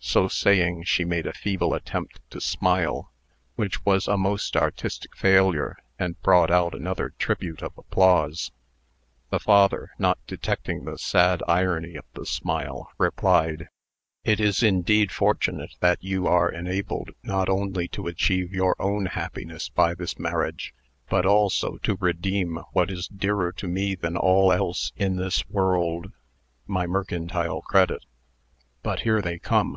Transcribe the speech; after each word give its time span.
So 0.00 0.26
saying, 0.28 0.84
she 0.84 1.04
made 1.04 1.26
a 1.26 1.34
feeble 1.34 1.74
attempt 1.74 2.20
to 2.30 2.40
smile, 2.40 3.12
which 3.56 3.84
was 3.84 4.06
a 4.08 4.16
most 4.16 4.56
artistic 4.56 5.14
failure, 5.14 5.76
and 5.98 6.18
brought 6.22 6.50
out 6.52 6.72
another 6.72 7.10
tribute 7.18 7.60
of 7.62 7.76
applause. 7.76 8.50
The 9.30 9.40
father, 9.40 9.90
not 9.98 10.18
detecting 10.26 10.84
the 10.84 10.96
sad 10.98 11.42
irony 11.48 11.96
of 11.96 12.06
the 12.14 12.24
smile, 12.24 12.90
replied: 12.96 13.68
"It 14.24 14.40
is 14.40 14.62
indeed 14.62 15.10
fortunate 15.12 15.74
that 15.80 16.02
you 16.02 16.26
are 16.28 16.48
enabled 16.50 17.10
not 17.24 17.50
only 17.50 17.86
to 17.88 18.06
achieve 18.06 18.54
your 18.54 18.76
own 18.80 19.06
happiness 19.06 19.68
by 19.68 19.94
this 19.94 20.18
marriage, 20.18 20.72
but 21.10 21.26
also 21.26 21.76
to 21.78 21.98
redeem 22.00 22.60
what 22.72 22.90
is 22.90 23.08
dearer 23.08 23.52
to 23.52 23.66
me 23.66 23.94
than 23.94 24.16
all 24.16 24.52
else 24.52 24.92
in 24.96 25.16
this 25.16 25.46
world 25.50 26.12
my 26.66 26.86
mercantile 26.86 27.60
credit. 27.60 28.06
But 28.82 29.00
here 29.00 29.20
they 29.20 29.38
come." 29.38 29.76